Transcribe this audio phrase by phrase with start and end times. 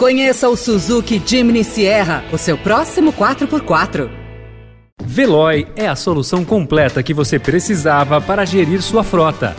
[0.00, 4.08] Conheça o Suzuki Jimny Sierra, o seu próximo 4x4.
[5.04, 9.54] Veloy é a solução completa que você precisava para gerir sua frota.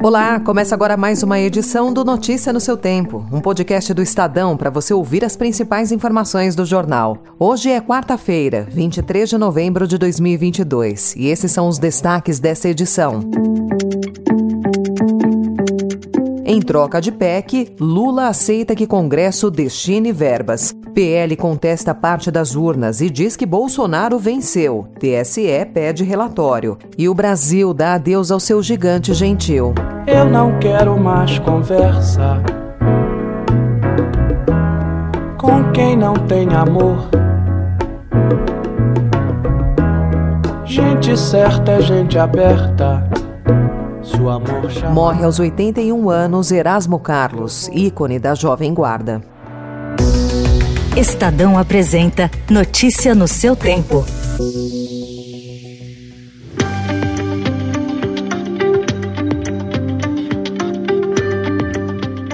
[0.00, 4.56] Olá, começa agora mais uma edição do Notícia no seu Tempo, um podcast do Estadão
[4.56, 7.18] para você ouvir as principais informações do jornal.
[7.36, 13.28] Hoje é quarta-feira, 23 de novembro de 2022, e esses são os destaques dessa edição.
[16.56, 20.74] Em troca de PEC, Lula aceita que Congresso destine verbas.
[20.94, 24.88] PL contesta parte das urnas e diz que Bolsonaro venceu.
[24.98, 26.78] TSE pede relatório.
[26.96, 29.74] E o Brasil dá adeus ao seu gigante gentil.
[30.06, 32.42] Eu não quero mais conversa
[35.36, 37.10] com quem não tem amor.
[40.64, 43.06] Gente certa é gente aberta.
[44.92, 49.22] Morre aos 81 anos Erasmo Carlos, ícone da Jovem Guarda.
[50.96, 54.04] Estadão apresenta Notícia no seu tempo.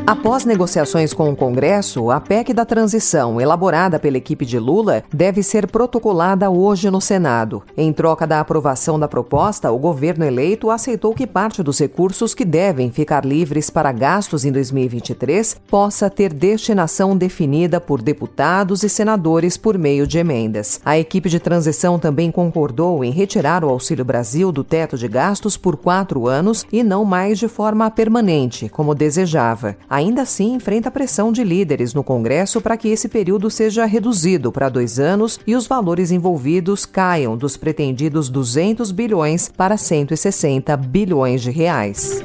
[0.05, 5.45] Após negociações com o Congresso, a PEC da transição, elaborada pela equipe de Lula, deve
[5.45, 7.63] ser protocolada hoje no Senado.
[7.77, 12.45] Em troca da aprovação da proposta, o governo eleito aceitou que parte dos recursos que
[12.45, 19.57] devem ficar livres para gastos em 2023 possa ter destinação definida por deputados e senadores
[19.57, 20.81] por meio de emendas.
[20.85, 25.57] A equipe de transição também concordou em retirar o Auxílio Brasil do teto de gastos
[25.57, 31.31] por quatro anos e não mais de forma permanente, como desejava ainda assim enfrenta pressão
[31.31, 35.67] de líderes no Congresso para que esse período seja reduzido para dois anos e os
[35.67, 42.23] valores envolvidos caiam dos pretendidos 200 bilhões para 160 bilhões de reais.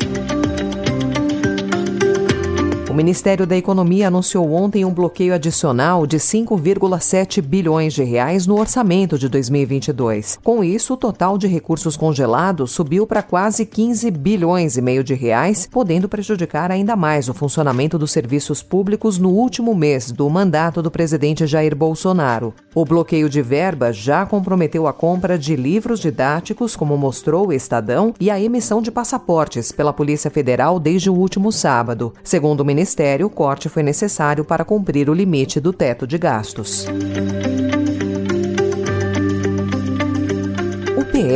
[2.97, 9.19] Ministério da Economia anunciou ontem um bloqueio adicional de 5,7 bilhões de reais no orçamento
[9.19, 10.39] de 2022.
[10.43, 15.13] Com isso, o total de recursos congelados subiu para quase 15 bilhões e meio de
[15.13, 20.81] reais, podendo prejudicar ainda mais o funcionamento dos serviços públicos no último mês do mandato
[20.81, 22.51] do presidente Jair Bolsonaro.
[22.73, 28.11] O bloqueio de verba já comprometeu a compra de livros didáticos, como mostrou o Estadão,
[28.19, 32.11] e a emissão de passaportes pela Polícia Federal desde o último sábado.
[32.23, 36.17] Segundo o Ministério Ministério, o corte foi necessário para cumprir o limite do teto de
[36.17, 36.85] gastos.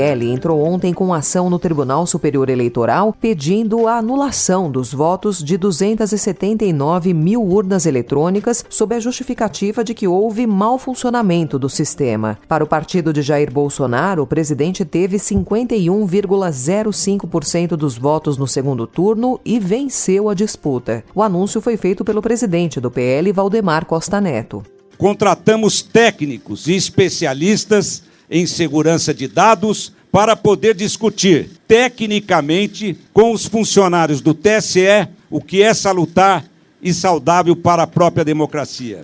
[0.01, 5.55] PL entrou ontem com ação no Tribunal Superior Eleitoral pedindo a anulação dos votos de
[5.57, 12.39] 279 mil urnas eletrônicas sob a justificativa de que houve mau funcionamento do sistema.
[12.47, 19.39] Para o partido de Jair Bolsonaro, o presidente teve 51,05% dos votos no segundo turno
[19.45, 21.03] e venceu a disputa.
[21.13, 24.63] O anúncio foi feito pelo presidente do PL, Valdemar Costa Neto.
[24.97, 34.21] Contratamos técnicos e especialistas em segurança de dados para poder discutir tecnicamente com os funcionários
[34.21, 36.45] do TSE o que é salutar
[36.81, 39.03] e saudável para a própria democracia.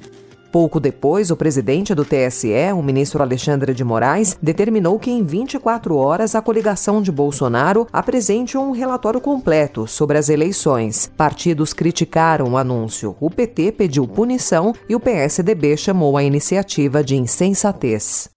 [0.51, 5.95] Pouco depois, o presidente do TSE, o ministro Alexandre de Moraes, determinou que em 24
[5.95, 11.11] horas a coligação de Bolsonaro apresente um relatório completo sobre as eleições.
[11.17, 13.15] Partidos criticaram o anúncio.
[13.19, 18.36] O PT pediu punição e o PSDB chamou a iniciativa de insensatez.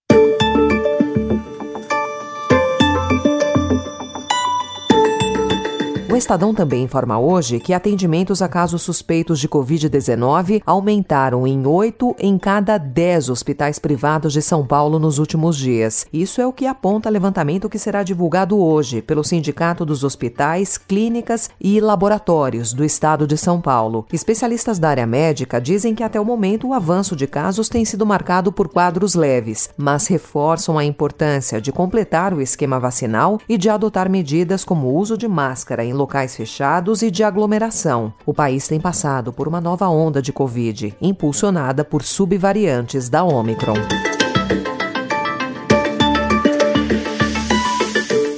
[6.20, 12.36] Estadão também informa hoje que atendimentos a casos suspeitos de Covid-19 aumentaram em 8 em
[12.36, 16.06] cada 10 hospitais privados de São Paulo nos últimos dias.
[16.12, 21.48] Isso é o que aponta levantamento que será divulgado hoje pelo Sindicato dos Hospitais, Clínicas
[21.58, 24.04] e Laboratórios do Estado de São Paulo.
[24.12, 28.04] Especialistas da área médica dizem que até o momento o avanço de casos tem sido
[28.04, 33.70] marcado por quadros leves, mas reforçam a importância de completar o esquema vacinal e de
[33.70, 38.12] adotar medidas como o uso de máscara em locais fechados e de aglomeração.
[38.26, 44.19] O país tem passado por uma nova onda de Covid, impulsionada por subvariantes da Omicron.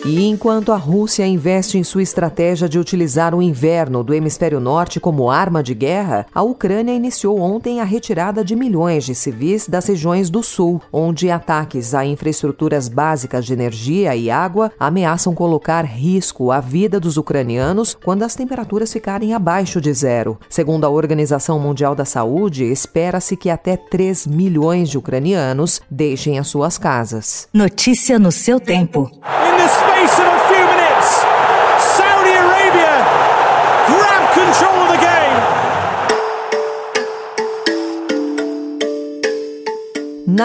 [0.05, 4.99] E enquanto a Rússia investe em sua estratégia de utilizar o inverno do hemisfério norte
[4.99, 9.87] como arma de guerra, a Ucrânia iniciou ontem a retirada de milhões de civis das
[9.87, 16.51] regiões do sul, onde ataques a infraestruturas básicas de energia e água ameaçam colocar risco
[16.51, 20.37] à vida dos ucranianos quando as temperaturas ficarem abaixo de zero.
[20.49, 26.49] Segundo a Organização Mundial da Saúde, espera-se que até 3 milhões de ucranianos deixem as
[26.49, 27.47] suas casas.
[27.55, 29.09] Notícia no seu tempo.
[29.23, 30.32] space into space and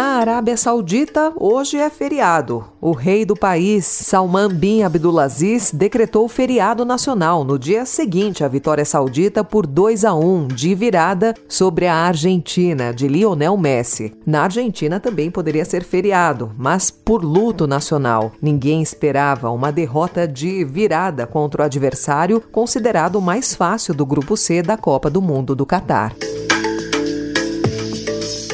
[0.01, 2.65] Arábia Saudita, hoje é feriado.
[2.81, 8.83] O rei do país, Salman bin Abdulaziz, decretou feriado nacional no dia seguinte à vitória
[8.85, 14.13] saudita por 2 a 1 de virada sobre a Argentina, de Lionel Messi.
[14.25, 18.31] Na Argentina também poderia ser feriado, mas por luto nacional.
[18.41, 24.35] Ninguém esperava uma derrota de virada contra o adversário, considerado o mais fácil do grupo
[24.35, 26.13] C da Copa do Mundo do Catar.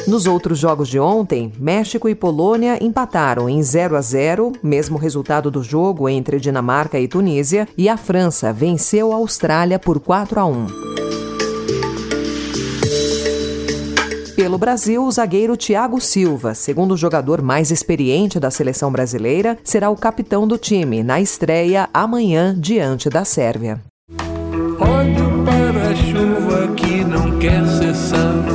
[0.06, 5.50] Nos outros jogos de ontem, México e Polônia empataram em 0 a 0, mesmo resultado
[5.50, 10.44] do jogo entre Dinamarca e Tunísia, e a França venceu a Austrália por 4 a
[10.44, 10.66] 1.
[14.36, 19.96] Pelo Brasil, o zagueiro Thiago Silva, segundo jogador mais experiente da seleção brasileira, será o
[19.96, 23.80] capitão do time na estreia amanhã diante da Sérvia.
[24.78, 28.53] Olho para a chuva que não quer cessar.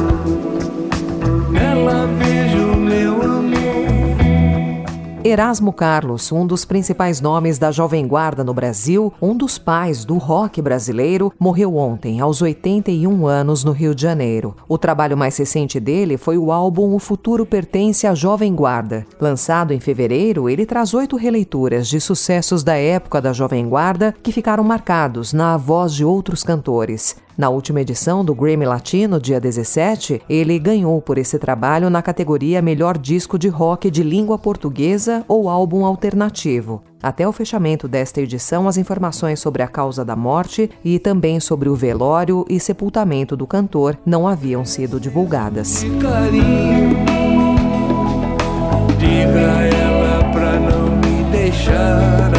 [5.30, 10.18] Erasmo Carlos, um dos principais nomes da Jovem Guarda no Brasil, um dos pais do
[10.18, 14.56] rock brasileiro, morreu ontem, aos 81 anos, no Rio de Janeiro.
[14.68, 19.06] O trabalho mais recente dele foi o álbum O Futuro Pertence à Jovem Guarda.
[19.20, 24.32] Lançado em fevereiro, ele traz oito releituras de sucessos da época da Jovem Guarda que
[24.32, 27.16] ficaram marcados na voz de outros cantores.
[27.40, 32.62] Na última edição do Grammy Latino, dia 17, ele ganhou por esse trabalho na categoria
[32.62, 36.84] Melhor Disco de Rock de Língua Portuguesa ou Álbum Alternativo.
[37.02, 41.70] Até o fechamento desta edição, as informações sobre a causa da morte e também sobre
[41.70, 45.86] o velório e sepultamento do cantor não haviam sido divulgadas.
[49.00, 52.39] Diga ela pra não me deixar